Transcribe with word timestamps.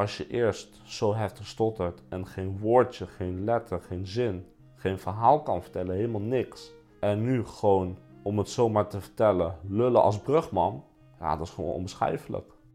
als 0.00 0.16
je 0.16 0.26
eerst 0.26 0.80
zo 0.84 1.14
heftig 1.14 1.46
stottert 1.46 2.02
en 2.08 2.26
geen 2.26 2.58
woordje, 2.58 3.06
geen 3.06 3.44
letter, 3.44 3.80
geen 3.80 4.06
zin, 4.06 4.46
geen 4.74 4.98
verhaal 4.98 5.42
kan 5.42 5.62
vertellen, 5.62 5.94
helemaal 5.94 6.20
niks. 6.20 6.72
En 7.00 7.22
nu 7.22 7.44
gewoon, 7.44 7.98
om 8.22 8.38
het 8.38 8.48
zomaar 8.48 8.88
te 8.88 9.00
vertellen, 9.00 9.56
lullen 9.68 10.02
als 10.02 10.18
brugman. 10.18 10.84
Ja, 11.18 11.36
dat 11.36 11.46
is 11.46 11.52
gewoon 11.52 11.72
onbeschrijfelijk. 11.72 12.52